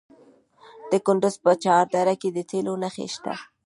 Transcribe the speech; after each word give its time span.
د 0.91 0.93
کندز 1.05 1.35
په 1.43 1.51
چهار 1.63 1.85
دره 1.95 2.15
کې 2.21 2.29
د 2.33 2.37
تیلو 2.49 2.73
نښې 2.83 3.07
شته. 3.15 3.33